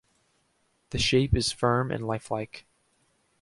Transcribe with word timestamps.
The 0.89 0.97
shape 0.97 1.35
is 1.35 1.51
firm 1.51 1.91
and 1.91 2.07
lifelike. 2.07 2.65